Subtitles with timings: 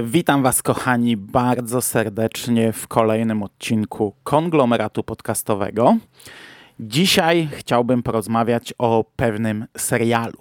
[0.00, 5.96] Witam Was, kochani, bardzo serdecznie w kolejnym odcinku konglomeratu podcastowego.
[6.80, 10.38] Dzisiaj chciałbym porozmawiać o pewnym serialu.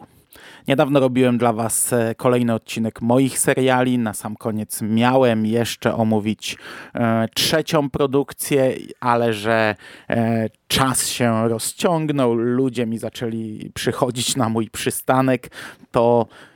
[0.67, 3.97] Niedawno robiłem dla Was e, kolejny odcinek moich seriali.
[3.97, 6.57] Na sam koniec miałem jeszcze omówić
[6.93, 9.75] e, trzecią produkcję, ale że
[10.09, 15.51] e, czas się rozciągnął, ludzie mi zaczęli przychodzić na mój przystanek,
[15.91, 16.50] to E,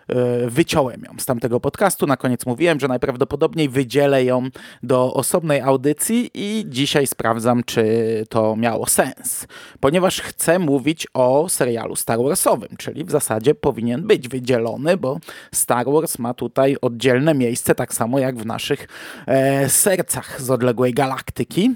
[0.48, 2.08] wyciąłem ją z tamtego podcastu.
[2.08, 4.50] Na koniec mówiłem, że najprawdopodobniej wydzielę ją
[4.84, 7.86] do osobnej audycji i dzisiaj sprawdzam, czy
[8.30, 9.48] to miało sens.
[9.80, 15.20] Ponieważ chcę mówić o serialu Star Warsowym, czyli w zasadzie powinien być wydzielony, bo
[15.54, 18.88] Star Wars ma tutaj oddzielne miejsce, tak samo jak w naszych
[19.28, 21.76] e, sercach z odległej galaktyki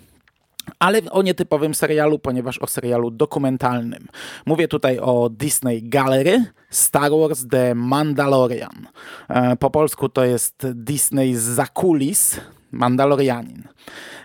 [0.80, 4.08] ale o nietypowym serialu, ponieważ o serialu dokumentalnym.
[4.46, 8.88] Mówię tutaj o Disney Gallery, Star Wars The Mandalorian.
[9.30, 12.40] E, po polsku to jest Disney Zakulis,
[12.72, 13.64] Mandalorianin.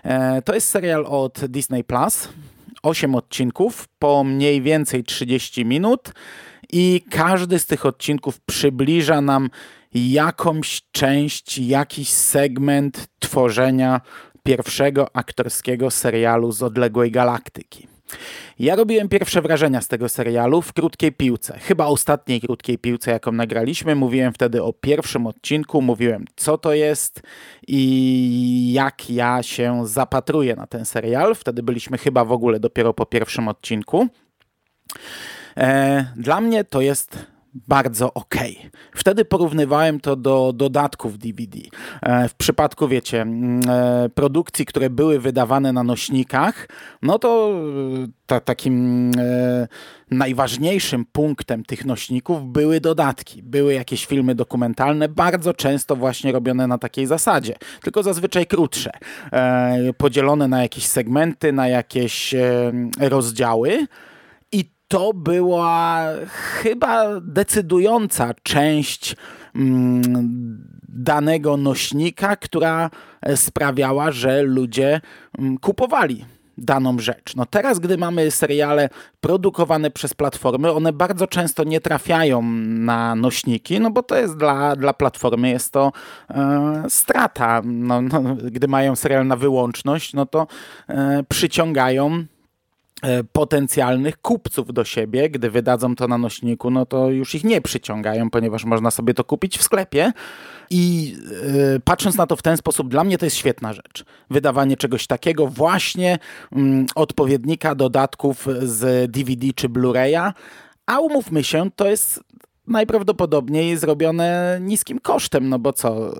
[0.03, 2.29] E, to jest serial od Disney Plus.
[2.83, 6.13] 8 odcinków po mniej więcej 30 minut
[6.71, 9.49] i każdy z tych odcinków przybliża nam
[9.93, 14.01] jakąś część, jakiś segment tworzenia
[14.45, 17.87] pierwszego aktorskiego serialu z odległej galaktyki.
[18.59, 21.59] Ja robiłem pierwsze wrażenia z tego serialu w krótkiej piłce.
[21.59, 23.95] Chyba ostatniej krótkiej piłce, jaką nagraliśmy.
[23.95, 27.21] Mówiłem wtedy o pierwszym odcinku, mówiłem co to jest
[27.67, 31.35] i jak ja się zapatruję na ten serial.
[31.35, 34.07] Wtedy byliśmy chyba w ogóle dopiero po pierwszym odcinku.
[35.57, 37.34] E, dla mnie to jest
[37.67, 38.35] bardzo ok.
[38.95, 41.59] Wtedy porównywałem to do dodatków DVD.
[42.01, 46.67] E, w przypadku, wiecie, mm, e, produkcji, które były wydawane na nośnikach,
[47.01, 47.51] no to
[48.03, 49.11] e, ta, takim
[50.11, 53.43] najważniejszym punktem tych nośników były dodatki.
[53.43, 58.91] Były jakieś filmy dokumentalne, bardzo często właśnie robione na takiej zasadzie, tylko zazwyczaj krótsze,
[59.97, 62.35] podzielone na jakieś segmenty, na jakieś
[62.99, 63.87] rozdziały
[64.87, 69.15] to była chyba decydująca część
[69.55, 70.01] mm,
[70.89, 72.89] danego nośnika, która
[73.35, 75.01] sprawiała, że ludzie
[75.39, 76.25] mm, kupowali
[76.57, 77.35] daną rzecz.
[77.35, 78.89] No teraz, gdy mamy seriale
[79.21, 84.75] produkowane przez platformy, one bardzo często nie trafiają na nośniki, no bo to jest dla,
[84.75, 85.91] dla platformy jest to
[86.29, 87.61] e, strata.
[87.65, 90.47] No, no, gdy mają serial na wyłączność, no to
[90.89, 92.25] e, przyciągają
[93.31, 98.29] potencjalnych kupców do siebie, gdy wydadzą to na nośniku, no to już ich nie przyciągają,
[98.29, 100.11] ponieważ można sobie to kupić w sklepie.
[100.69, 104.05] I yy, patrząc na to w ten sposób, dla mnie to jest świetna rzecz.
[104.29, 106.19] Wydawanie czegoś takiego, właśnie
[106.51, 106.61] yy,
[106.95, 110.33] odpowiednika dodatków z DVD czy Blu-raya.
[110.85, 112.23] A umówmy się, to jest
[112.67, 116.13] najprawdopodobniej zrobione niskim kosztem, no bo co?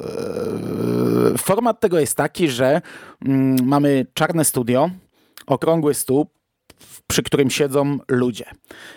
[1.32, 2.82] Yy, format tego jest taki, że
[3.26, 4.90] mm, mamy czarne studio,
[5.48, 6.28] okrągły stół,
[7.08, 8.46] przy którym siedzą ludzie.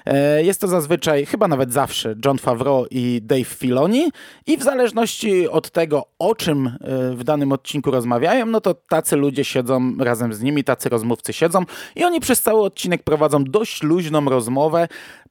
[0.06, 4.10] E, jest to zazwyczaj, chyba nawet zawsze, John Favreau i Dave Filoni
[4.46, 6.70] i w zależności od tego, o czym e,
[7.14, 11.64] w danym odcinku rozmawiają, no to tacy ludzie siedzą razem z nimi, tacy rozmówcy siedzą
[11.96, 14.88] i oni przez cały odcinek prowadzą dość luźną rozmowę,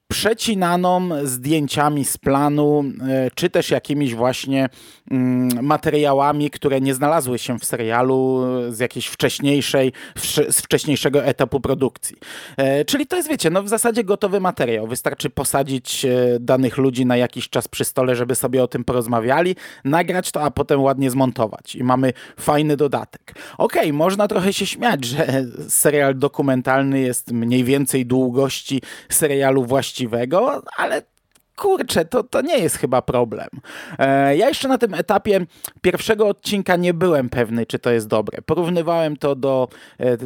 [0.08, 4.70] przecinaną zdjęciami z planu, e, czy też jakimiś właśnie
[5.12, 9.92] mm, materiałami, które nie znalazły się w serialu z jakiejś wcześniejszej,
[10.50, 12.18] z wcześniejszego etapu produkcji.
[12.58, 14.88] E, czyli to jest, wiecie, no w zasadzie gotowy materiał.
[14.88, 16.10] Wystarczy posadzić e,
[16.40, 20.52] danych ludzi na jakiś czas przy stole, żeby sobie o tym porozmawiali, nagrać to, a
[20.52, 21.76] potem ładnie zmontować.
[21.76, 23.34] I mamy fajny dodatek.
[23.58, 25.28] Okej, okay, można trochę się śmiać, że
[25.70, 31.02] serial dokumentalny jest mniej więcej długości serialu właściwego, ale
[31.58, 33.48] kurczę, to, to nie jest chyba problem.
[34.00, 35.46] E, ja jeszcze na tym etapie
[35.82, 38.42] pierwszego odcinka nie byłem pewny, czy to jest dobre.
[38.42, 39.68] Porównywałem to do
[40.00, 40.18] e, e,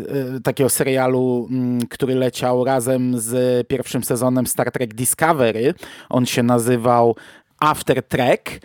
[0.44, 5.74] takiego serialu, m, mm, który leciał razem z pierwszym sezonem Star Trek Discovery.
[6.10, 7.16] On się nazywał
[7.60, 8.62] After Trek.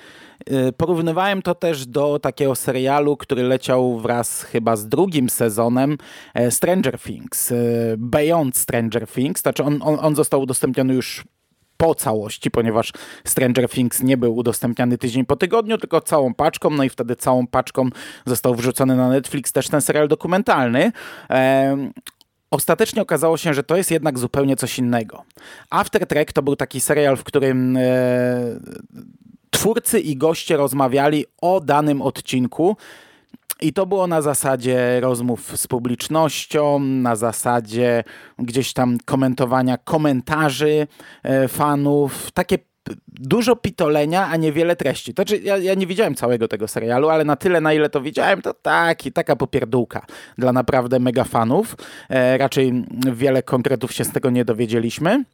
[0.47, 5.99] E, porównywałem to też do takiego serialu, który leciał wraz chyba z drugim sezonem
[6.35, 7.55] e, Stranger Things, e,
[7.99, 9.43] Beyond Stranger Things.
[9.43, 11.25] Znaczy on, on, on został udostępniony już
[11.77, 12.93] po całości, ponieważ
[13.25, 17.47] Stranger Things nie był udostępniany tydzień po tygodniu, tylko całą paczką, no i wtedy całą
[17.47, 17.89] paczką
[18.27, 20.93] został wrzucony na Netflix też ten serial dokumentalny.
[22.51, 25.25] Ostatecznie okazało się, że to jest jednak zupełnie coś innego.
[25.71, 27.83] After Trek to był taki serial, w którym e,
[29.51, 32.77] twórcy i goście rozmawiali o danym odcinku.
[33.61, 38.05] I to było na zasadzie rozmów z publicznością, na zasadzie
[38.39, 40.87] gdzieś tam komentowania komentarzy
[41.23, 42.59] e, fanów, takie
[43.09, 45.15] dużo pitolenia, a niewiele treści.
[45.15, 48.01] To znaczy, ja, ja, nie widziałem całego tego serialu, ale na tyle, na ile to
[48.01, 50.07] widziałem, to taki, taka popierdółka
[50.39, 51.77] dla naprawdę mega fanów.
[52.11, 55.25] E, raczej wiele konkretów się z tego nie dowiedzieliśmy.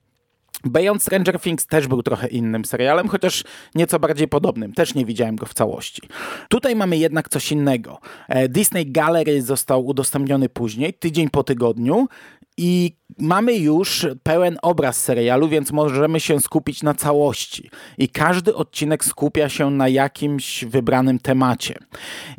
[0.64, 3.44] Beyond Stranger Things też był trochę innym serialem, chociaż
[3.74, 4.72] nieco bardziej podobnym.
[4.72, 6.02] Też nie widziałem go w całości.
[6.48, 7.98] Tutaj mamy jednak coś innego.
[8.28, 12.08] E, Disney Gallery został udostępniony później, tydzień po tygodniu
[12.56, 17.70] i mamy już pełen obraz serialu, więc możemy się skupić na całości.
[17.98, 21.78] I każdy odcinek skupia się na jakimś wybranym temacie.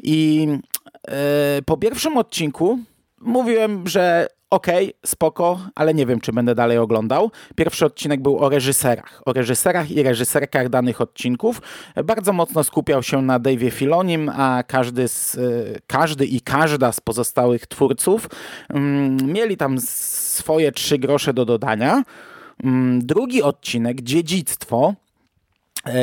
[0.04, 0.48] I
[1.08, 2.80] e, po pierwszym odcinku
[3.22, 7.32] mówiłem, że okej, okay, spoko, ale nie wiem, czy będę dalej oglądał.
[7.56, 9.22] Pierwszy odcinek był o reżyserach.
[9.26, 11.62] O reżyserach i reżyserkach danych odcinków.
[12.06, 15.40] Bardzo mocno skupiał się na Dave'ie Filonim, a każdy, z, e,
[15.88, 18.30] każdy i każda z pozostałych twórców
[18.70, 22.04] mm, mieli tam swoje trzy grosze do dodania.
[22.64, 24.94] Mm, drugi odcinek, Dziedzictwo,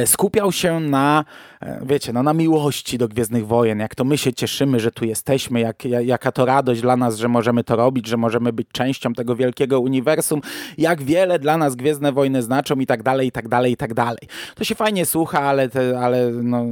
[0.07, 1.25] skupiał się na,
[1.63, 5.05] e, wiecie, no na miłości do Gwiezdnych Wojen, jak to my się cieszymy, że tu
[5.05, 9.13] jesteśmy, jak, jaka to radość dla nas, że możemy to robić, że możemy być częścią
[9.13, 10.41] tego wielkiego uniwersum,
[10.79, 13.95] jak wiele dla nas Gwiezdne Wojny znaczą i tak dalej, i tak dalej, i tak
[13.95, 14.21] dalej.
[14.55, 16.65] To się fajnie słucha, ale, te, ale no,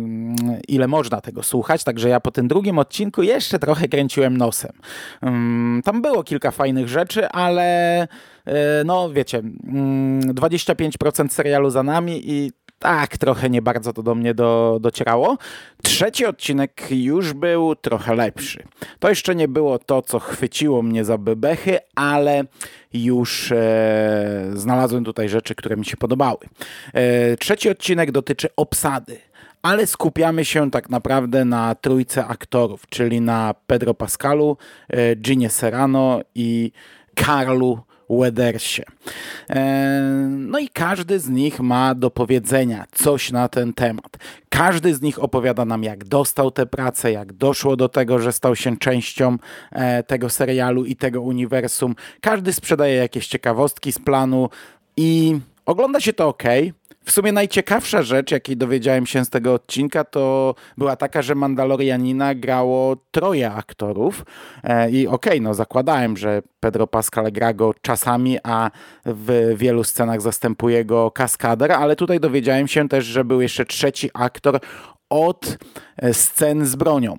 [0.69, 4.73] ile można tego słuchać, także ja po tym drugim odcinku jeszcze trochę kręciłem nosem.
[5.23, 8.03] Um, tam było kilka fajnych rzeczy, ale
[8.47, 14.15] e, no wiecie, 25% mm, serialu za nami i tak, trochę nie bardzo to do
[14.15, 15.39] mnie do, docierało.
[15.83, 18.63] Trzeci odcinek już był trochę lepszy.
[18.99, 22.45] To jeszcze nie było to, co chwyciło mnie za bebechy, ale
[22.93, 26.39] już e, znalazłem tutaj rzeczy, które mi się podobały.
[26.95, 29.19] E, trzeci odcinek dotyczy obsady
[29.63, 34.57] ale skupiamy się tak naprawdę na trójce aktorów, czyli na Pedro Pascalu,
[34.89, 36.73] e, Ginie Serrano i
[37.15, 37.79] Carlu
[38.11, 38.83] Weathersie.
[39.51, 44.17] E, no i każdy z nich ma do powiedzenia coś na ten temat.
[44.49, 48.57] Każdy z nich opowiada nam, jak dostał tę pracę, jak doszło do tego, że stał
[48.57, 49.37] się częścią
[49.73, 51.95] e, tego serialu i tego uniwersum.
[52.21, 54.49] Każdy sprzedaje jakieś ciekawostki z planu
[54.97, 56.43] i ogląda się to ok.
[57.09, 62.35] W sumie najciekawsza rzecz, jakiej dowiedziałem się z tego odcinka, to była taka, że Mandalorianina
[62.35, 64.25] grało troje aktorów.
[64.65, 68.71] E, I okej, okay, no zakładałem, że Pedro Pascal gra go czasami, a
[69.07, 74.11] w wielu scenach zastępuje go kaskader, ale tutaj dowiedziałem się też, że był jeszcze trzeci
[74.15, 74.61] aktor
[75.11, 75.59] od
[75.97, 77.17] e, scen z bronią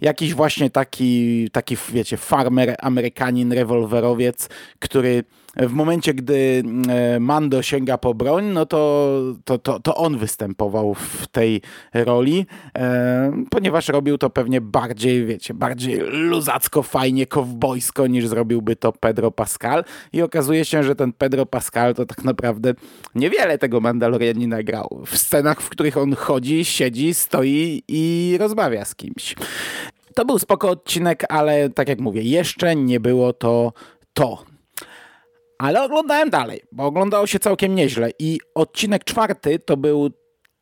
[0.00, 4.48] jakiś właśnie taki, taki wiecie, farmer, Amerykanin, rewolwerowiec,
[4.78, 5.24] który
[5.56, 10.94] w momencie, gdy e, Mando sięga po broń, no to, to, to, to on występował
[10.94, 11.62] w tej
[11.94, 12.46] roli,
[12.78, 19.30] e, ponieważ robił to pewnie bardziej, wiecie, bardziej luzacko, fajnie, kowbojsko, niż zrobiłby to Pedro
[19.30, 19.84] Pascal.
[20.12, 22.74] I okazuje się, że ten Pedro Pascal to tak naprawdę
[23.14, 25.02] niewiele tego Mandalorianina grał.
[25.06, 29.34] W scenach, w których on chodzi, siedzi, stoi i rozmawia z kimś.
[30.14, 33.72] To był spoko odcinek, ale tak jak mówię, jeszcze nie było to
[34.12, 34.57] to.
[35.58, 38.10] Ale oglądałem dalej, bo oglądało się całkiem nieźle.
[38.18, 40.10] I odcinek czwarty to był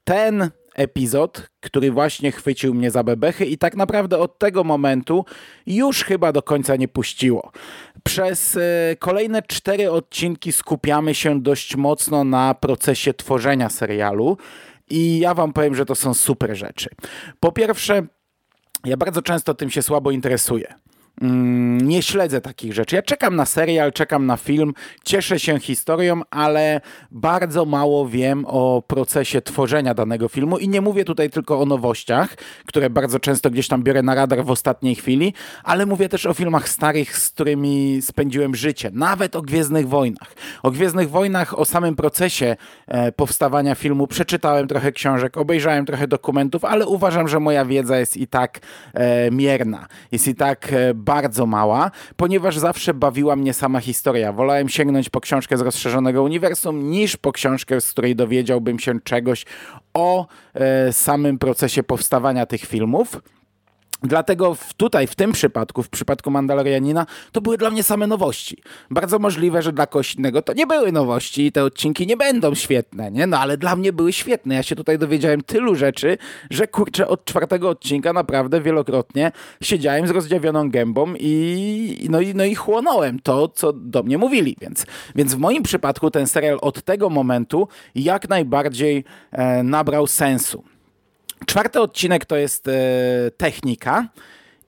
[0.04, 5.24] ten epizod, który właśnie chwycił mnie za bebechy i tak naprawdę od tego momentu
[5.66, 7.52] już chyba do końca nie puściło.
[8.04, 8.60] Przez y,
[8.98, 14.36] kolejne cztery odcinki skupiamy się dość mocno na procesie tworzenia serialu
[14.90, 16.90] i ja wam powiem, że to są super rzeczy.
[17.40, 18.06] Po pierwsze,
[18.84, 20.74] ja bardzo często tym się słabo interesuję.
[21.22, 22.96] Mm, nie śledzę takich rzeczy.
[22.96, 26.80] Ja czekam na serial, czekam na film, cieszę się historią, ale
[27.10, 32.34] bardzo mało wiem o procesie tworzenia danego filmu i nie mówię tutaj tylko o nowościach,
[32.66, 35.32] które bardzo często gdzieś tam biorę na radar w ostatniej chwili,
[35.64, 40.34] ale mówię też o filmach starych, z którymi spędziłem życie, nawet o Gwiezdnych Wojnach.
[40.62, 42.56] O Gwiezdnych Wojnach, o samym procesie
[42.86, 48.16] e, powstawania filmu przeczytałem trochę książek, obejrzałem trochę dokumentów, ale uważam, że moja wiedza jest
[48.16, 48.60] i tak
[48.94, 54.32] e, mierna, jest i tak e, bardzo mała, ponieważ zawsze bawiła mnie sama historia.
[54.32, 59.46] Wolałem sięgnąć po książkę z rozszerzonego uniwersum niż po książkę, z której dowiedziałbym się czegoś
[59.94, 63.20] o e, samym procesie powstawania tych filmów.
[64.02, 68.62] Dlatego w, tutaj, w tym przypadku, w przypadku Mandalorianina, to były dla mnie same nowości.
[68.90, 72.54] Bardzo możliwe, że dla kogoś innego to nie były nowości i te odcinki nie będą
[72.54, 73.26] świetne, nie?
[73.26, 74.54] No ale dla mnie były świetne.
[74.54, 76.18] Ja się tutaj dowiedziałem tylu rzeczy,
[76.50, 82.44] że kurczę, od czwartego odcinka naprawdę wielokrotnie siedziałem z rozdziawioną gębą i, no, i, no
[82.44, 84.56] i chłonąłem to, co do mnie mówili.
[84.60, 90.75] Więc, więc w moim przypadku ten serial od tego momentu jak najbardziej e, nabrał sensu.
[91.46, 92.72] Czwarty odcinek to jest e,
[93.36, 94.08] technika.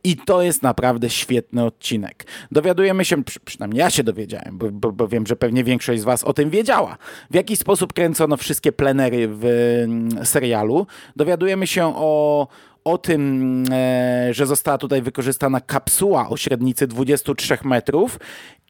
[0.04, 2.26] I to jest naprawdę świetny odcinek.
[2.52, 6.24] Dowiadujemy się, przynajmniej ja się dowiedziałem, bo, bo, bo wiem, że pewnie większość z Was
[6.24, 6.96] o tym wiedziała,
[7.30, 9.44] w jaki sposób kręcono wszystkie plenery w
[9.84, 10.86] mm, serialu.
[11.16, 12.48] Dowiadujemy się o
[12.84, 18.18] o tym, e, że została tutaj wykorzystana kapsuła o średnicy 23 metrów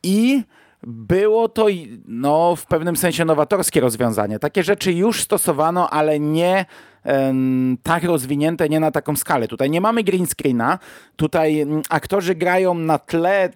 [0.03, 0.43] i
[0.83, 1.67] było to
[2.07, 4.39] no, w pewnym sensie nowatorskie rozwiązanie.
[4.39, 6.67] Takie rzeczy już stosowano, ale nie
[7.83, 9.49] tak rozwinięte, nie na taką skalę.
[9.49, 10.79] Tutaj nie mamy green screena,
[11.17, 13.51] tutaj mm, aktorzy grają na tle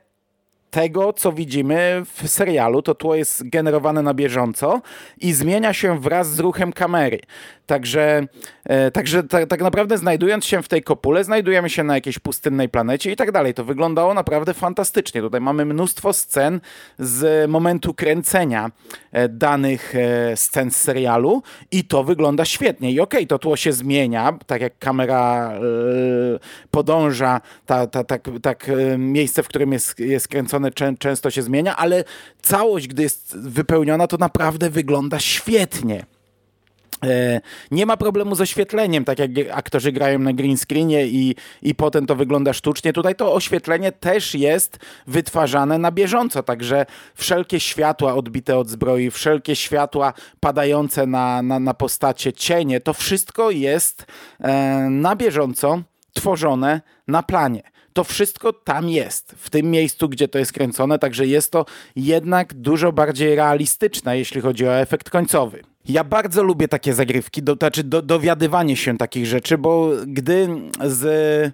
[0.72, 4.82] tego, co widzimy w serialu, to tło jest generowane na bieżąco
[5.18, 7.18] i zmienia się wraz z ruchem kamery.
[7.66, 8.26] Także,
[8.64, 12.68] e, także tak, tak naprawdę znajdując się w tej kopule, znajdujemy się na jakiejś pustynnej
[12.68, 13.54] planecie i tak dalej.
[13.54, 15.20] To wyglądało naprawdę fantastycznie.
[15.20, 16.60] Tutaj mamy mnóstwo scen
[16.98, 18.70] z momentu kręcenia
[19.12, 22.92] e, danych e, scen z serialu i to wygląda świetnie.
[22.92, 25.52] I okej, okay, to tło się zmienia, tak jak kamera
[26.70, 30.61] podąża, ta, ta, tak, tak miejsce, w którym jest, jest kręcone
[30.98, 32.04] często się zmienia, ale
[32.42, 36.06] całość, gdy jest wypełniona, to naprawdę wygląda świetnie.
[37.04, 37.40] E,
[37.70, 42.06] nie ma problemu z oświetleniem, tak jak aktorzy grają na green screenie i, i potem
[42.06, 42.92] to wygląda sztucznie.
[42.92, 49.56] Tutaj to oświetlenie też jest wytwarzane na bieżąco, także wszelkie światła odbite od zbroi, wszelkie
[49.56, 54.06] światła padające na, na, na postacie, cienie, to wszystko jest
[54.40, 54.52] e,
[54.90, 57.71] na bieżąco tworzone na planie.
[57.92, 62.54] To wszystko tam jest, w tym miejscu, gdzie to jest kręcone, także jest to jednak
[62.54, 65.62] dużo bardziej realistyczne, jeśli chodzi o efekt końcowy.
[65.88, 70.48] Ja bardzo lubię takie zagrywki, do, znaczy do, dowiadywanie się takich rzeczy, bo gdy
[70.84, 71.52] z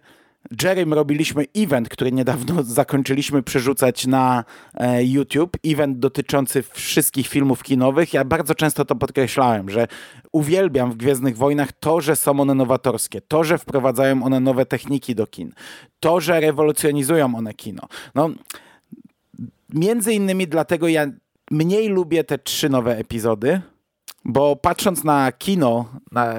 [0.62, 8.12] Jerrym robiliśmy event, który niedawno zakończyliśmy przerzucać na e, YouTube, event dotyczący wszystkich filmów kinowych.
[8.12, 9.88] Ja bardzo często to podkreślałem, że
[10.33, 15.14] uwielbiam w Gwiezdnych Wojnach to, że są one nowatorskie, to, że wprowadzają one nowe techniki
[15.14, 15.52] do kin,
[16.00, 17.83] to, że rewolucjonizują one kino.
[18.14, 18.31] No,
[19.75, 21.07] między innymi dlatego ja
[21.50, 23.61] mniej lubię te trzy nowe epizody,
[24.28, 26.35] bo patrząc na kino, na,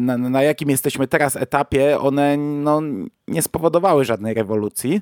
[0.00, 2.80] na, na, jakim jesteśmy teraz etapie, one no,
[3.28, 5.00] nie spowodowały żadnej rewolucji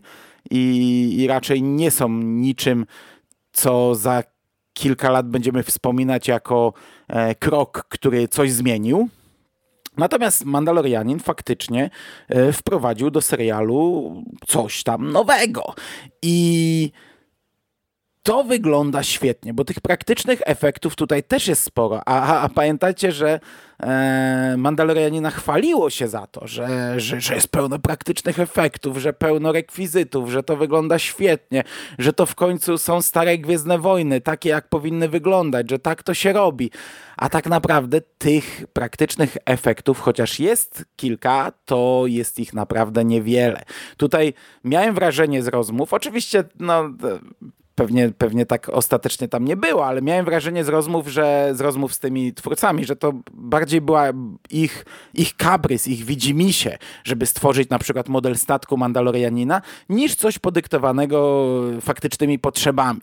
[0.50, 2.86] i, i raczej nie są niczym,
[3.52, 4.22] co za
[4.72, 6.72] kilka lat będziemy wspominać jako
[7.08, 9.08] e, krok, który coś zmienił.
[9.96, 11.90] Natomiast Mandalorianin faktycznie
[12.28, 14.14] e, wprowadził do serialu
[14.46, 15.74] coś tam nowego.
[16.22, 16.92] I
[18.22, 22.00] to wygląda świetnie, bo tych praktycznych efektów tutaj też jest sporo.
[22.06, 23.40] A, a, a pamiętajcie, że
[23.82, 29.52] e, Mandalorianina chwaliło się za to, że, że, że jest pełno praktycznych efektów, że pełno
[29.52, 31.64] rekwizytów, że to wygląda świetnie,
[31.98, 36.14] że to w końcu są stare Gwiezdne Wojny, takie jak powinny wyglądać, że tak to
[36.14, 36.70] się robi.
[37.16, 43.62] A tak naprawdę tych praktycznych efektów, chociaż jest kilka, to jest ich naprawdę niewiele.
[43.96, 44.34] Tutaj
[44.64, 46.90] miałem wrażenie z rozmów, oczywiście no,
[47.80, 51.94] pewnie, pewnie tak ostatecznie tam nie było, ale miałem wrażenie z rozmów, że z rozmów
[51.94, 54.08] z tymi twórcami, że to bardziej była
[54.50, 54.84] ich,
[55.14, 62.38] ich kabrys, ich widzimisię, żeby stworzyć na przykład model statku Mandalorianina, niż coś podyktowanego faktycznymi
[62.38, 63.00] potrzebami.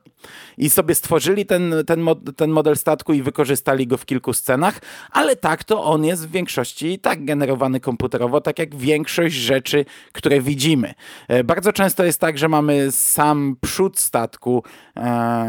[0.58, 2.06] I sobie stworzyli ten, ten,
[2.36, 4.80] ten model statku i wykorzystali go w kilku scenach,
[5.12, 10.42] ale tak to on jest w większości tak generowany komputerowo, tak jak większość rzeczy, które
[10.42, 10.94] widzimy.
[11.28, 14.64] E, bardzo często jest tak, że mamy sam przód statku,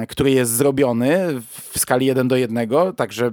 [0.09, 3.31] który jest zrobiony w skali 1 do 1, także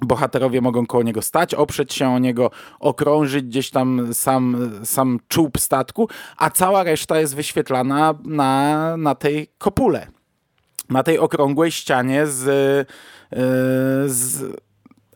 [0.00, 2.50] bohaterowie mogą koło niego stać, oprzeć się o niego,
[2.80, 9.48] okrążyć gdzieś tam sam, sam czub statku, a cała reszta jest wyświetlana na, na tej
[9.58, 10.06] kopule,
[10.88, 13.38] na tej okrągłej ścianie z, e,
[14.06, 14.56] z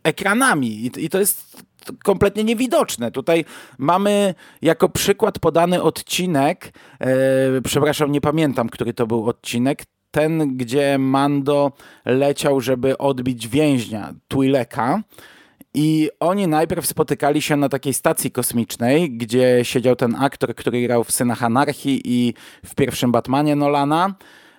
[0.03, 0.91] ekranami.
[0.97, 1.63] I, to jest
[2.05, 3.11] kompletnie niewidoczne.
[3.11, 3.45] Tutaj
[3.79, 10.99] mamy jako przykład podany odcinek, e, przepraszam, nie pamiętam, który to był odcinek, ten, gdzie
[10.99, 11.73] Mando
[12.05, 15.03] leciał, żeby odbić więźnia Twileka.
[15.75, 21.05] I oni najpierw spotykali się na takiej stacji kosmicznej, gdzie siedział ten aktor, który grał
[21.05, 22.35] w Synach Anarchii i
[22.65, 24.15] w pierwszym Batmanie Nolana.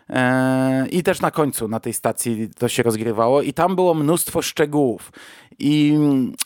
[0.09, 4.41] E, I też na końcu na tej stacji to się rozgrywało, i tam było mnóstwo
[4.41, 5.11] szczegółów.
[5.59, 5.97] I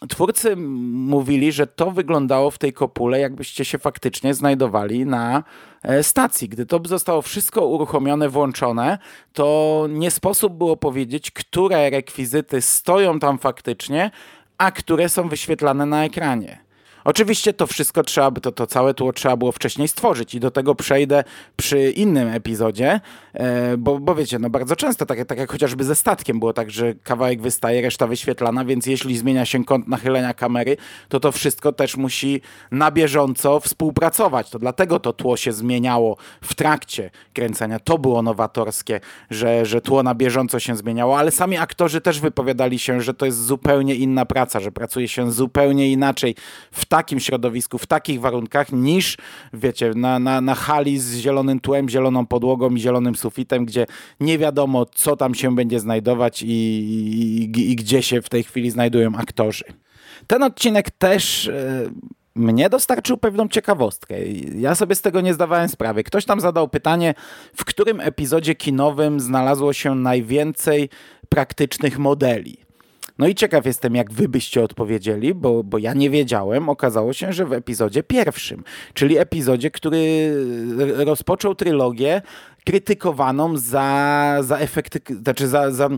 [0.10, 5.44] twórcy mówili, że to wyglądało w tej kopule, jakbyście się faktycznie znajdowali na
[5.84, 6.50] e, stacji.
[6.50, 8.98] Gdy to zostało wszystko uruchomione, włączone,
[9.34, 14.12] to nie sposób było powiedzieć, które rekwizyty stoją tam faktycznie,
[14.58, 16.67] a które są wyświetlane na ekranie.
[17.08, 20.76] Oczywiście to wszystko trzeba, to, to całe tło trzeba było wcześniej stworzyć i do tego
[20.76, 21.24] przejdę
[21.56, 23.02] przy innym epizodzie,
[23.34, 26.72] e, bo, bo wiecie, no bardzo często, tak, tak jak chociażby ze statkiem było tak,
[26.72, 30.78] że kawałek wystaje, reszta wyświetlana, więc jeśli zmienia się kąt nachylenia kamery,
[31.10, 34.50] to to wszystko też musi na bieżąco współpracować.
[34.50, 37.80] To dlatego to tło się zmieniało w trakcie kręcenia.
[37.80, 39.00] To było nowatorskie,
[39.30, 43.26] że, że tło na bieżąco się zmieniało, ale sami aktorzy też wypowiadali się, że to
[43.26, 46.36] jest zupełnie inna praca, że pracuje się zupełnie inaczej
[46.72, 49.18] w takim środowisku, w takich warunkach niż,
[49.54, 53.86] wiecie, na, na, na hali z zielonym tłem, zieloną podłogą i zielonym sufitem, gdzie
[54.20, 58.72] nie wiadomo, co tam się będzie znajdować i, i, i gdzie się w tej chwili
[58.72, 59.64] znajdują aktorzy.
[60.28, 61.90] Ten odcinek też e,
[62.36, 64.16] mnie dostarczył pewną ciekawostkę.
[64.56, 66.04] Ja sobie z tego nie zdawałem sprawy.
[66.04, 67.14] Ktoś tam zadał pytanie,
[67.56, 70.90] w którym epizodzie kinowym znalazło się najwięcej
[71.30, 72.67] praktycznych modeli.
[73.20, 76.70] No i ciekaw jestem, jak wy byście odpowiedzieli, bo, bo ja nie wiedziałem.
[76.70, 80.32] Okazało się, że w epizodzie pierwszym, czyli epizodzie, który
[81.06, 82.22] rozpoczął trylogię
[82.68, 85.90] krytykowaną za, za efekty, znaczy za, za,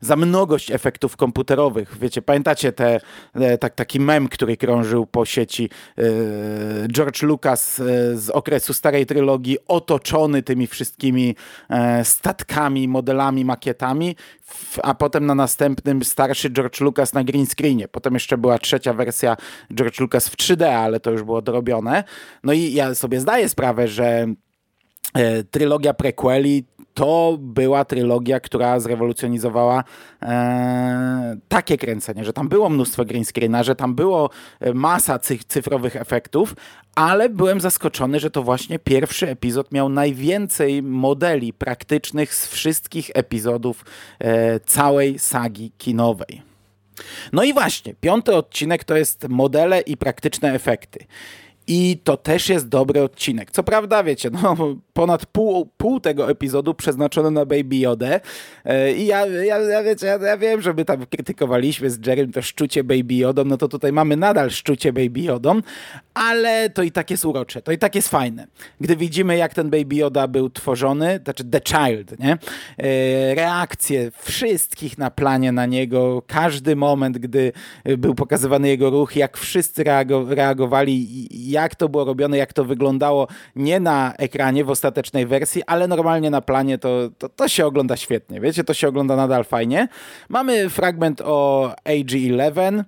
[0.00, 1.98] za mnogość efektów komputerowych.
[2.00, 3.00] Wiecie, pamiętacie te,
[3.34, 6.02] e, tak, taki mem, który krążył po sieci e,
[6.88, 11.34] George Lucas e, z okresu starej trylogii, otoczony tymi wszystkimi
[12.02, 14.16] statkami, modelami, makietami,
[14.82, 17.88] a potem na następnym starszy George Lucas na green screenie.
[17.88, 19.36] Potem jeszcze była trzecia wersja
[19.74, 22.04] George Lucas w 3D, ale to już było dorobione.
[22.44, 24.26] No i ja sobie zdaję sprawę, że
[25.50, 26.64] trylogia prequeli
[26.98, 29.84] to była trylogia, która zrewolucjonizowała
[30.22, 35.38] e, takie kręcenie, że tam było mnóstwo green screena, że tam było e, masa cy
[35.48, 36.54] cyfrowych efektów,
[36.94, 43.84] ale byłem zaskoczony, że to właśnie pierwszy epizod miał najwięcej modeli praktycznych z wszystkich epizodów
[44.18, 46.42] e, całej sagi kinowej.
[47.32, 51.06] No i właśnie, piąty odcinek to jest modele i praktyczne efekty.
[51.68, 53.50] I to też jest dobry odcinek.
[53.50, 54.56] Co prawda, wiecie, no,
[54.92, 58.20] ponad pół, pół tego epizodu przeznaczone na Baby Yoda.
[58.64, 62.32] E, I ja, ja, ja, wiecie, ja, ja, wiem, że my tam krytykowaliśmy z Jerem
[62.32, 65.60] to szczucie Baby Yodą, no to tutaj mamy nadal szczucie Baby Yodą,
[66.18, 68.46] ale to i tak jest urocze, to i tak jest fajne.
[68.80, 72.32] Gdy widzimy, jak ten Baby Yoda był tworzony, znaczy The Child, nie?
[72.32, 77.52] E, reakcje wszystkich na planie na niego, każdy moment, gdy
[77.98, 79.84] był pokazywany jego ruch, jak wszyscy
[80.28, 81.08] reagowali,
[81.50, 86.30] jak to było robione, jak to wyglądało nie na ekranie w ostatecznej wersji, ale normalnie
[86.30, 89.88] na planie to, to, to się ogląda świetnie, wiecie, to się ogląda nadal fajnie.
[90.28, 92.84] Mamy fragment o AG-11,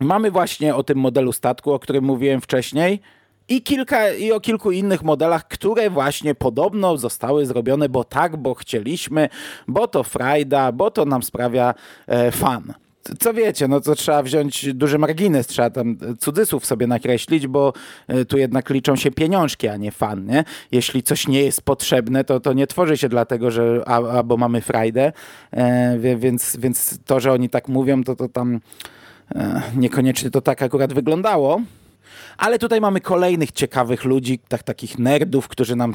[0.00, 3.00] Mamy właśnie o tym modelu statku, o którym mówiłem wcześniej.
[3.48, 8.54] I, kilka, I o kilku innych modelach, które właśnie podobno zostały zrobione, bo tak, bo
[8.54, 9.28] chcieliśmy,
[9.68, 11.74] bo to frajda, bo to nam sprawia
[12.06, 12.74] e, fan
[13.20, 17.72] co wiecie, no to trzeba wziąć duży margines, trzeba tam cudzysłów sobie nakreślić, bo
[18.08, 20.44] e, tu jednak liczą się pieniążki, a nie fan, nie?
[20.72, 25.12] Jeśli coś nie jest potrzebne, to, to nie tworzy się dlatego, że albo mamy frajdę,
[25.50, 28.60] e, więc, więc to, że oni tak mówią, to, to tam
[29.76, 31.60] niekoniecznie to tak akurat wyglądało.
[32.38, 35.92] Ale tutaj mamy kolejnych ciekawych ludzi, tak, takich nerdów, którzy nam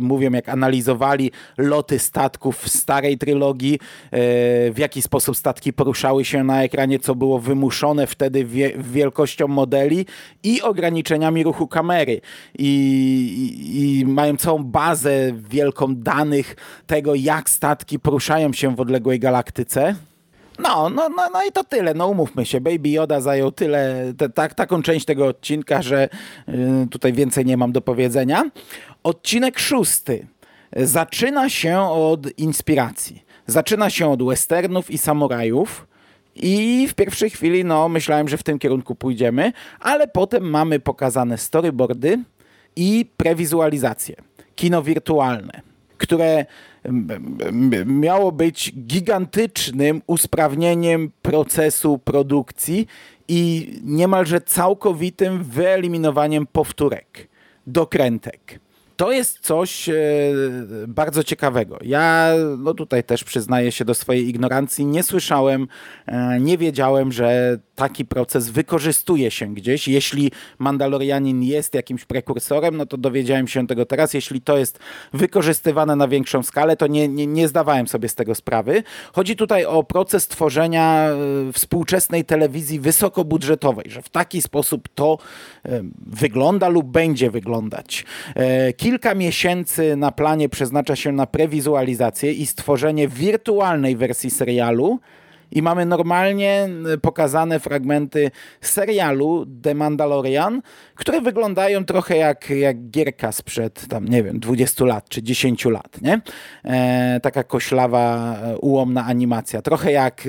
[0.00, 3.80] mówią, jak analizowali loty statków w starej trylogii, e,
[4.72, 10.06] w jaki sposób statki poruszały się na ekranie, co było wymuszone wtedy wie wielkością modeli
[10.42, 12.20] i ograniczeniami ruchu kamery.
[12.58, 12.68] I,
[13.74, 19.94] i, I mają całą bazę wielką danych tego, jak statki poruszają się w odległej galaktyce.
[20.58, 21.94] No, no, no, no i to tyle.
[21.94, 26.08] No umówmy się, Baby Yoda zajął tyle, te, tak, taką część tego odcinka, że
[26.48, 28.50] y, tutaj więcej nie mam do powiedzenia.
[29.02, 30.26] Odcinek szósty
[30.76, 33.24] zaczyna się od inspiracji.
[33.46, 35.86] Zaczyna się od westernów i samurajów.
[36.34, 41.38] I w pierwszej chwili, no, myślałem, że w tym kierunku pójdziemy, ale potem mamy pokazane
[41.38, 42.18] storyboardy
[42.76, 44.16] i prewizualizacje,
[44.54, 45.60] kino wirtualne,
[45.98, 46.46] które
[47.86, 52.86] miało być gigantycznym usprawnieniem procesu produkcji
[53.28, 57.28] i niemalże całkowitym wyeliminowaniem powtórek,
[57.66, 58.60] dokrętek
[58.98, 59.94] to jest coś e,
[60.88, 61.78] bardzo ciekawego.
[61.82, 64.86] Ja no tutaj też przyznaję się do swojej ignorancji.
[64.86, 65.68] Nie słyszałem,
[66.06, 69.88] e, nie wiedziałem, że taki proces wykorzystuje się gdzieś.
[69.88, 74.14] Jeśli Mandalorianin jest jakimś prekursorem, no to dowiedziałem się tego teraz.
[74.14, 74.78] Jeśli to jest
[75.12, 78.82] wykorzystywane na większą skalę, to nie, nie, nie zdawałem sobie z tego sprawy.
[79.12, 81.08] Chodzi tutaj o proces tworzenia
[81.48, 85.18] e, współczesnej telewizji wysokobudżetowej, że w taki sposób to
[86.06, 88.04] wygląda lub będzie wyglądać
[88.88, 95.00] kilka miesięcy na planie przeznacza się na prewizualizację i stworzenie wirtualnej wersji serialu
[95.50, 96.68] I mamy normalnie
[97.02, 100.62] pokazane fragmenty serialu The Mandalorian,
[100.94, 106.02] które wyglądają trochę jak, jak gierka sprzed tam, nie wiem, 20 lat czy 10 lat,
[106.02, 106.20] nie?
[106.64, 109.62] E, taka koślawa, ułomna animacja.
[109.62, 110.28] Trochę jak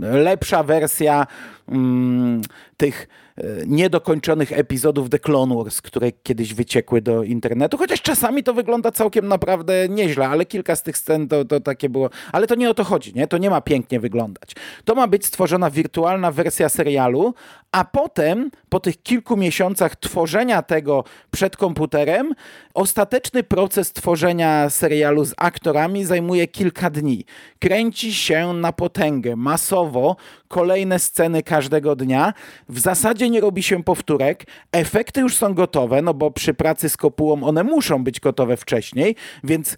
[0.00, 1.26] lepsza wersja
[1.68, 2.42] mm,
[2.76, 3.23] tych e,
[3.66, 9.28] niedokończonych epizodów The Clone Wars, które kiedyś wyciekły do internetu, chociaż czasami to wygląda całkiem
[9.28, 12.74] naprawdę nieźle, ale kilka z tych scen to, to takie było, ale to nie o
[12.74, 13.26] to chodzi, nie?
[13.26, 14.50] To nie ma pięknie wyglądać.
[14.84, 17.34] To ma być stworzona wirtualna wersja serialu,
[17.72, 22.34] a potem, po tych kilku miesiącach tworzenia tego przed komputerem,
[22.74, 27.24] ostateczny proces tworzenia serialu z aktorami zajmuje kilka dni.
[27.58, 30.16] Kręci się na potęgę, masowo,
[30.54, 32.32] kolejne sceny każdego dnia.
[32.68, 34.44] W zasadzie nie robi się powtórek.
[34.72, 39.16] Efekty już są gotowe, no bo przy pracy z kopułą one muszą być gotowe wcześniej,
[39.44, 39.76] więc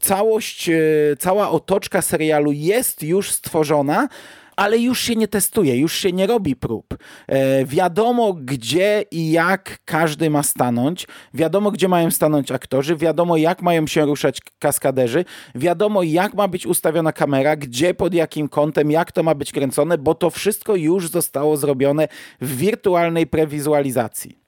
[0.00, 0.74] całość, e,
[1.18, 4.08] cała otoczka serialu jest już stworzona
[4.56, 6.94] ale już się nie testuje, już się nie robi prób.
[7.26, 13.62] E, wiadomo, gdzie i jak każdy ma stanąć, wiadomo, gdzie mają stanąć aktorzy, wiadomo, jak
[13.62, 19.12] mają się ruszać kaskaderzy, wiadomo, jak ma być ustawiona kamera, gdzie, pod jakim kątem, jak
[19.12, 22.08] to ma być kręcone, bo to wszystko już zostało zrobione
[22.40, 24.41] w wirtualnej prewizualizacji.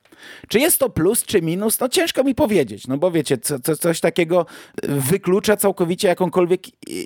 [0.49, 1.81] Czy jest to plus, czy minus?
[1.81, 4.47] No ciężko mi powiedzieć, no bo wiecie, co, co, coś takiego
[4.83, 6.63] wyklucza całkowicie jakąkolwiek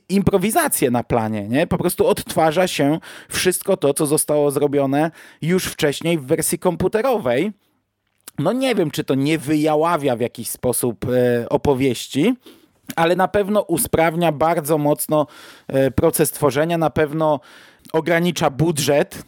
[0.09, 1.66] improwizację na planie, nie?
[1.66, 5.11] Po prostu odtwarza się wszystko to, co zostało zrobione
[5.42, 7.52] już wcześniej w wersji komputerowej.
[8.38, 12.35] No nie wiem, czy to nie wyjaławia w jakiś sposób e, opowieści,
[12.96, 15.26] ale na pewno usprawnia bardzo mocno
[15.68, 17.40] e, proces tworzenia, na pewno
[17.92, 19.22] ogranicza budżet,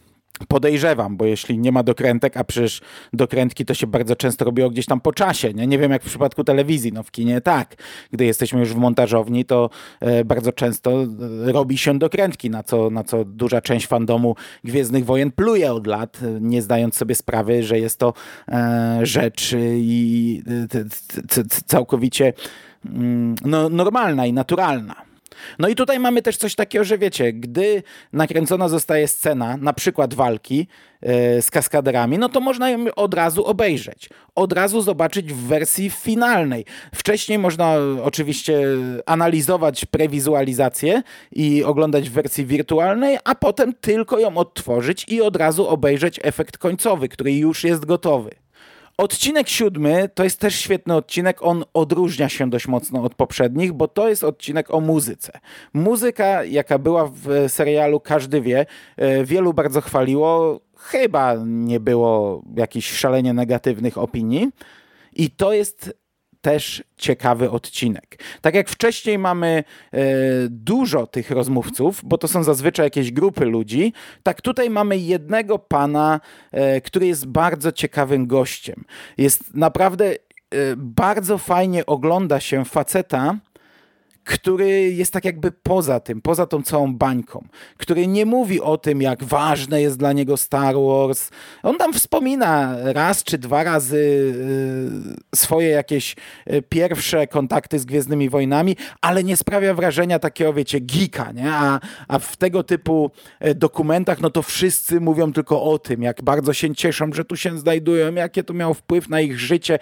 [0.47, 2.81] Podejrzewam, bo jeśli nie ma dokrętek, a przecież
[3.13, 6.05] dokrętki to się bardzo często robiło gdzieś tam po czasie, nie, nie wiem jak w
[6.05, 7.75] przypadku telewizji, no w kinie tak.
[8.11, 12.89] Gdy jesteśmy już w montażowni, to e, bardzo często e, robi się dokrętki, na co,
[12.89, 17.63] na co duża część fandomu Gwiezdnych Wojen pluje od lat, e, nie zdając sobie sprawy,
[17.63, 18.13] że jest to
[19.01, 20.43] rzecz i
[21.65, 22.33] całkowicie
[22.85, 25.10] mm, no, normalna i naturalna.
[25.59, 30.13] No i tutaj mamy też coś takiego, że wiecie, gdy nakręcona zostaje scena, na przykład
[30.13, 30.67] walki
[31.01, 34.09] yy, z kaskaderami, no to można ją od razu obejrzeć.
[34.35, 36.65] Od razu zobaczyć w wersji finalnej.
[36.95, 38.61] Wcześniej można oczywiście
[39.05, 45.67] analizować prewizualizację i oglądać w wersji wirtualnej, a potem tylko ją odtworzyć i od razu
[45.67, 48.40] obejrzeć efekt końcowy, który już jest gotowy.
[49.01, 51.37] Odcinek siódmy to jest też świetny odcinek.
[51.41, 55.39] On odróżnia się dość mocno od poprzednich, bo to jest odcinek o muzyce.
[55.73, 58.65] Muzyka, jaka była w serialu, każdy wie,
[58.97, 60.61] e, wielu bardzo chwaliło.
[60.77, 64.49] Chyba nie było jakichś szalenie negatywnych opinii.
[65.13, 65.93] I to jest
[66.41, 68.23] też ciekawy odcinek.
[68.41, 69.99] Tak jak wcześniej mamy e,
[70.49, 76.19] dużo tych rozmówców, bo to są zazwyczaj jakieś grupy ludzi, tak tutaj mamy jednego pana,
[76.51, 78.83] e, który jest bardzo ciekawym gościem.
[79.17, 80.15] Jest naprawdę e,
[80.77, 83.37] bardzo fajnie ogląda się faceta,
[84.23, 89.01] który jest tak jakby poza tym, poza tą całą bańką, który nie mówi o tym,
[89.01, 91.29] jak ważne jest dla niego Star Wars.
[91.63, 93.97] On tam wspomina raz czy dwa razy
[95.33, 96.15] y, swoje jakieś
[96.53, 101.51] y, pierwsze kontakty z Gwiezdnymi Wojnami, ale nie sprawia wrażenia takiego, wiecie, geeka, nie?
[101.51, 103.11] A, a w tego typu
[103.45, 107.35] y, dokumentach, no to wszyscy mówią tylko o tym, jak bardzo się cieszą, że tu
[107.35, 109.79] się znajdują, jakie to miało wpływ na ich życie,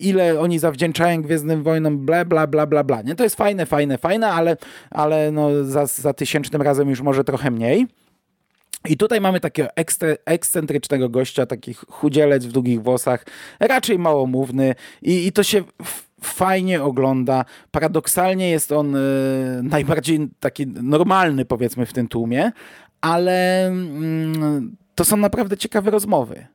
[0.00, 3.02] ile oni zawdzięczają Gwiezdnym Wojnom, bla, bla, bla, bla, bla.
[3.02, 3.14] Nie?
[3.14, 4.56] To jest fajne, fajne, fajne, ale,
[4.90, 7.86] ale no za, za tysięcznym razem już może trochę mniej.
[8.88, 9.68] I tutaj mamy takiego
[10.24, 13.26] ekscentrycznego gościa, taki chudzielec w długich włosach,
[13.60, 15.64] raczej małomówny i, i to się
[16.22, 17.44] fajnie ogląda.
[17.70, 19.00] Paradoksalnie jest on y,
[19.62, 22.52] najbardziej taki normalny, powiedzmy, w tym tłumie,
[23.00, 23.74] ale y,
[24.94, 26.46] to są naprawdę ciekawe rozmowy.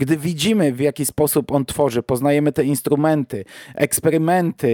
[0.00, 4.68] Gdy widzimy, w jaki sposób on tworzy, poznajemy te instrumenty, eksperymenty,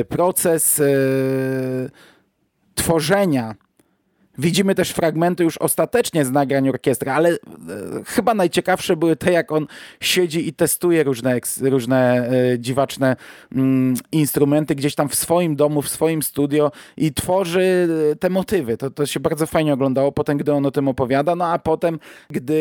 [0.00, 1.90] y, proces y,
[2.74, 3.54] tworzenia
[4.40, 7.36] Widzimy też fragmenty już ostatecznie z nagrań orkiestry, ale e,
[8.06, 9.66] chyba najciekawsze były te, jak on
[10.00, 13.16] siedzi i testuje różne, różne e, dziwaczne
[13.52, 18.76] mm, instrumenty gdzieś tam w swoim domu, w swoim studio i tworzy e, te motywy.
[18.76, 21.98] To, to się bardzo fajnie oglądało potem, gdy on o tym opowiada, no a potem,
[22.30, 22.60] gdy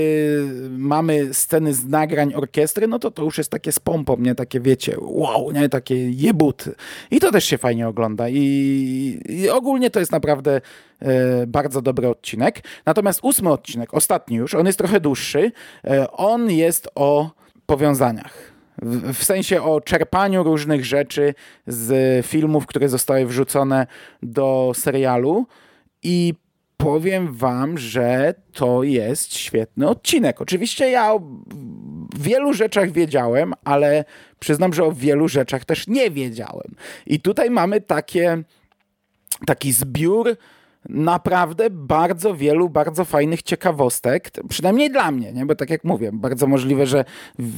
[0.69, 4.35] mamy sceny z nagrań orkiestry, no to to już jest takie z pompą, nie?
[4.35, 5.69] Takie wiecie, wow, nie?
[5.69, 6.65] Takie jebut.
[7.11, 10.61] I to też się fajnie ogląda i, i ogólnie to jest naprawdę
[11.01, 12.61] E, bardzo dobry odcinek.
[12.85, 15.51] Natomiast ósmy odcinek, ostatni już, on jest trochę dłuższy.
[15.83, 17.31] E, on jest o
[17.65, 18.51] powiązaniach.
[19.13, 21.33] W sensie o czerpaniu różnych rzeczy
[21.67, 23.87] z filmów, które zostały wrzucone
[24.23, 25.45] do serialu
[26.03, 26.33] i
[26.77, 30.41] powiem wam, że to jest świetny odcinek.
[30.41, 31.21] Oczywiście ja o
[32.19, 34.05] wielu rzeczach wiedziałem, ale
[34.39, 36.75] przyznam, że o wielu rzeczach też nie wiedziałem.
[37.05, 38.43] I tutaj mamy takie,
[39.45, 40.37] taki zbiór
[40.89, 45.45] naprawdę bardzo wielu, bardzo fajnych ciekawostek, przynajmniej dla mnie, nie?
[45.45, 47.05] bo tak jak mówię, bardzo możliwe, że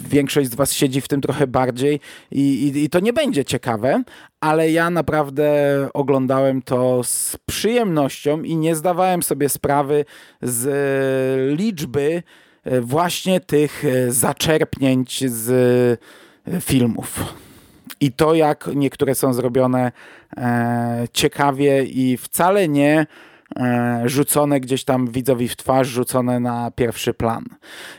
[0.10, 2.00] większość z was siedzi w tym trochę bardziej
[2.32, 4.04] i, i, i to nie będzie ciekawe,
[4.40, 5.52] ale ja naprawdę
[5.94, 10.06] oglądałem to z przyjemnością i nie zdawałem sobie sprawy
[10.42, 12.24] z liczby
[12.64, 15.50] e, właśnie tych e, zaczerpnięć z
[16.48, 17.20] e, filmów.
[18.02, 19.92] I to, jak niektóre są zrobione
[20.38, 23.06] e, ciekawie i wcale nie
[24.06, 27.46] rzucone gdzieś tam widzowi w twarz, rzucone na pierwszy plan.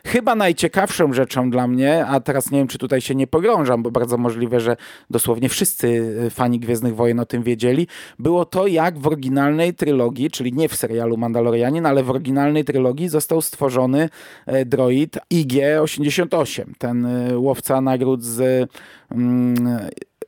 [0.06, 3.90] Chyba najciekawszą rzeczą dla mnie, a teraz nie wiem, czy tutaj się nie pogrążam, bo
[3.90, 4.76] bardzo możliwe, że
[5.10, 7.86] dosłownie wszyscy fani Gwiezdnych Wojen o tym wiedzieli,
[8.18, 13.08] było to, jak w oryginalnej trylogii, czyli nie w serialu Mandalorianin, ale w oryginalnej trylogii
[13.08, 14.08] został stworzony
[14.46, 18.70] e, droid IG-88, ten e, łowca nagród z
[19.10, 19.78] mm,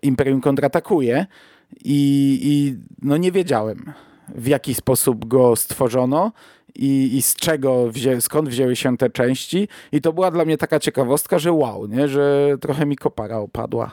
[0.02, 1.26] Imperium kontratakuje
[1.84, 3.92] i, i no nie wiedziałem
[4.28, 6.32] w jaki sposób go stworzono
[6.74, 10.58] i, i z czego, wzię, skąd wzięły się te części i to była dla mnie
[10.58, 12.08] taka ciekawostka, że wow, nie?
[12.08, 13.92] że trochę mi kopara opadła.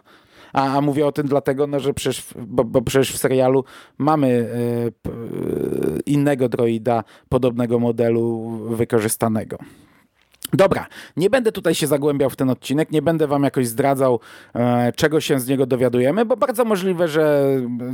[0.54, 3.64] A, a mówię o tym dlatego, no, że przecież, bo, bo przecież w serialu
[3.98, 9.58] mamy y, y, innego droida podobnego modelu wykorzystanego.
[10.54, 10.88] Dobra,
[11.18, 14.20] nie będę tutaj się zagłębiał w ten odcinek, nie będę wam jakoś zdradzał,
[14.56, 17.46] e, czego się z niego dowiadujemy, bo bardzo możliwe, że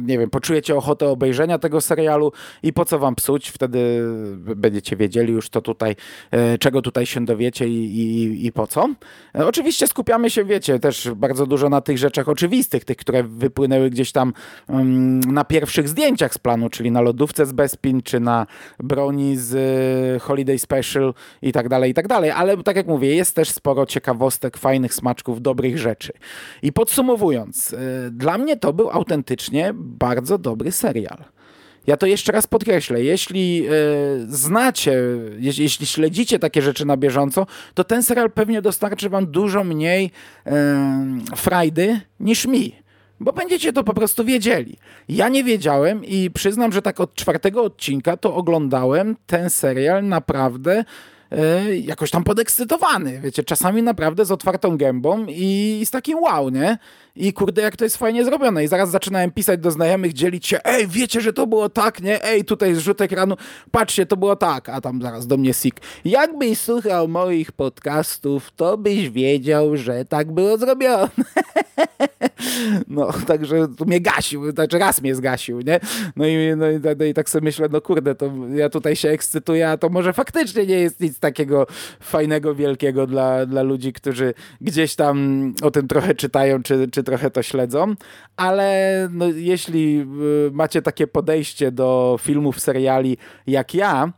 [0.02, 2.32] nie wiem, poczujecie ochotę obejrzenia tego serialu
[2.64, 4.02] i po co wam psuć, wtedy
[4.38, 5.96] będziecie wiedzieli już to tutaj,
[6.32, 8.90] e, czego tutaj się dowiecie i, i, i po co.
[9.36, 13.90] E, oczywiście skupiamy się, wiecie, też bardzo dużo na tych rzeczach oczywistych, tych, które wypłynęły
[13.90, 14.34] gdzieś tam
[14.68, 18.48] um, na pierwszych zdjęciach z planu, czyli na lodówce z Bespin, czy na
[18.80, 23.16] broni z Holiday Special i tak dalej, i tak dalej, ale ale tak jak mówię,
[23.16, 26.14] jest też sporo ciekawostek, fajnych smaczków, dobrych rzeczy.
[26.62, 27.78] I podsumowując, y,
[28.12, 31.18] dla mnie to był autentycznie bardzo dobry serial.
[31.88, 33.04] Ja to jeszcze raz podkreślę.
[33.04, 33.72] Jeśli y,
[34.28, 35.00] znacie,
[35.40, 40.12] jeśli, śledzicie takie rzeczy na bieżąco, to ten serial pewnie dostarczy wam dużo mniej
[40.48, 40.52] y,
[41.36, 42.76] frajdy niż mi.
[43.20, 44.78] Bo będziecie to po prostu wiedzieli.
[45.10, 50.84] Ja nie wiedziałem i przyznam, że tak od czwartego odcinka to oglądałem ten serial naprawdę
[51.82, 56.78] jakoś tam podekscytowany, wiecie, czasami naprawdę z otwartą gębą i z takim wow, nie?
[57.16, 58.64] I kurde, jak to jest fajnie zrobione.
[58.64, 62.24] I zaraz zaczynałem pisać do znajomych, dzielić się, ej, wiecie, że to było tak, nie?
[62.24, 63.36] Ej, tutaj zrzut ekranu,
[63.72, 64.70] patrzcie, to było tak.
[64.70, 65.76] A tam zaraz do mnie sik.
[66.06, 71.10] Jakbyś słuchał moich podcastów, to byś wiedział, że tak było zrobione.
[72.88, 75.80] no, także tu mnie gasił, znaczy raz mnie zgasił, nie?
[76.16, 79.10] No i, no, i, no i tak sobie myślę, no kurde, to ja tutaj się
[79.10, 81.68] ekscytuję, a to może faktycznie nie jest nic takiego
[82.00, 87.32] fajnego, wielkiego dla, dla ludzi, którzy gdzieś tam o tym trochę czytają, czy, czy trochę
[87.32, 87.96] to śledzą,
[88.36, 90.00] ale no, jeśli
[90.48, 94.14] y, macie takie podejście do filmów, seriali jak ja,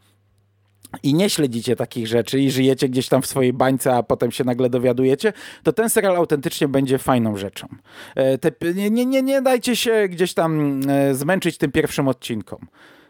[1.03, 4.43] i nie śledzicie takich rzeczy i żyjecie gdzieś tam w swojej bańce, a potem się
[4.43, 5.33] nagle dowiadujecie,
[5.63, 7.67] to ten serial autentycznie będzie fajną rzeczą.
[8.15, 12.67] E, te, nie, nie, nie dajcie się gdzieś tam e, zmęczyć tym pierwszym odcinkom.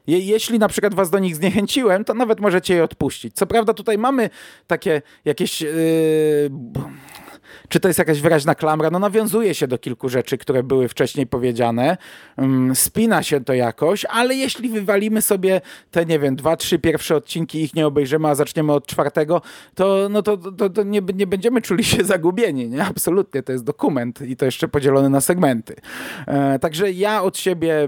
[0.10, 3.36] Je, jeśli na przykład was do nich zniechęciłem, to nawet możecie je odpuścić.
[3.36, 4.30] Co prawda tutaj mamy
[4.68, 5.62] takie jakieś...
[5.62, 6.50] Yy,
[7.70, 8.90] czy to jest jakaś wyraźna klamra?
[8.90, 11.98] No nawiązuje się do kilku rzeczy, które były wcześniej powiedziane.
[12.38, 17.16] Mm, spina się to jakoś, ale jeśli wywalimy sobie te, nie wiem, dwa, trzy pierwsze
[17.16, 19.42] odcinki ich nie obejrzymy, a zaczniemy od czwartego,
[19.76, 22.84] to, no to, to, to nie, nie będziemy czuli się zagubieni, nie?
[22.86, 25.76] Absolutnie, to jest dokument i to jeszcze podzielony na segmenty.
[26.28, 27.88] E, także ja od siebie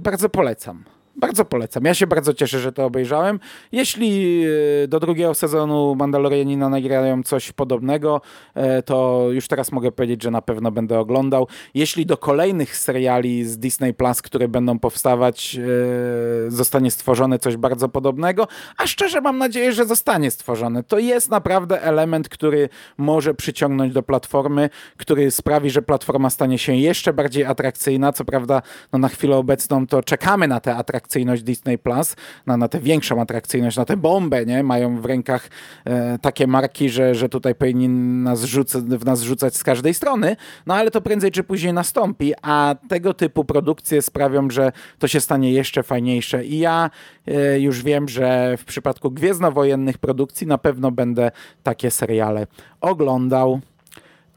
[0.00, 0.84] bardzo polecam.
[1.16, 1.84] Bardzo polecam.
[1.84, 3.40] Ja się bardzo cieszę, że to obejrzałem.
[3.72, 4.42] Jeśli
[4.84, 8.20] e, do drugiego sezonu Mandalorianina nagrają coś podobnego,
[8.54, 11.48] e, to już teraz mogę powiedzieć, że na pewno będę oglądał.
[11.74, 17.88] Jeśli do kolejnych seriali z Disney Plus, które będą powstawać, e, zostanie stworzone coś bardzo
[17.88, 20.82] podobnego, a szczerze mam nadzieję, że zostanie stworzone.
[20.82, 26.74] To jest naprawdę element, który może przyciągnąć do platformy, który sprawi, że platforma stanie się
[26.74, 28.12] jeszcze bardziej atrakcyjna.
[28.12, 32.56] Co prawda, no na chwilę obecną to czekamy na te atrakcyjne atrakcyjność Disney Plus, na,
[32.56, 34.62] na tę większą atrakcyjność, na tę bombę, nie?
[34.62, 35.50] Mają w rękach
[35.84, 40.36] e, takie marki, że, że tutaj powinni nas rzucać, w nas rzucać z każdej strony,
[40.66, 45.20] no ale to prędzej czy później nastąpi, a tego typu produkcje sprawią, że to się
[45.20, 46.90] stanie jeszcze fajniejsze i ja
[47.26, 51.30] e, już wiem, że w przypadku gwiezdnowojennych produkcji na pewno będę
[51.62, 52.46] takie seriale
[52.80, 53.60] oglądał.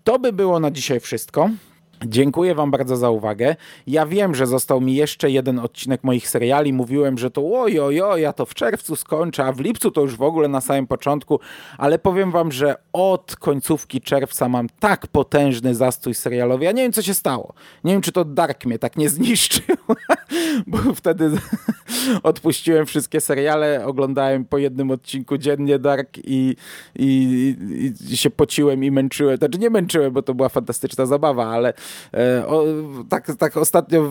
[0.04, 1.50] To by było na dzisiaj wszystko.
[2.06, 3.56] Dziękuję Wam bardzo za uwagę.
[3.88, 6.74] Ja wiem, że został mi jeszcze jeden odcinek moich seriali.
[6.74, 10.22] Mówiłem, że to ojojo, ja to w czerwcu skończę, a w lipcu to już w
[10.22, 11.40] ogóle na samym początku,
[11.78, 16.66] ale powiem Wam, że od końcówki czerwca mam tak potężny zastój serialowy.
[16.66, 17.54] Ja nie wiem, co się stało.
[17.84, 19.76] Nie wiem, czy to Dark mnie tak nie zniszczył,
[20.68, 21.32] bo wtedy
[22.24, 26.56] odpuściłem wszystkie seriale, oglądałem po jednym odcinku dziennie Dark i,
[26.96, 27.56] i,
[28.10, 29.38] i się pociłem i męczyłem.
[29.38, 31.74] Znaczy nie męczyłem, bo to była fantastyczna zabawa, ale
[32.48, 32.64] o,
[33.10, 34.10] tak, tak ostatnio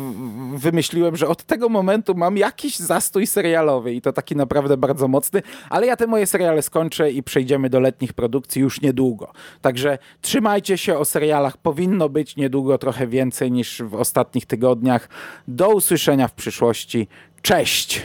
[0.54, 5.42] wymyśliłem, że od tego momentu mam jakiś zastój serialowy i to taki naprawdę bardzo mocny,
[5.70, 9.32] ale ja te moje seriale skończę i przejdziemy do letnich produkcji już niedługo.
[9.60, 15.08] Także trzymajcie się o serialach, powinno być niedługo trochę więcej niż w ostatnich tygodniach.
[15.48, 17.08] Do usłyszenia w przyszłości.
[17.42, 18.02] Cześć!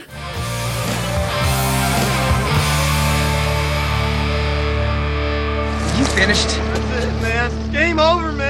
[5.98, 6.48] You finished?
[6.48, 7.72] That's it, man.
[7.72, 8.49] Game over, man.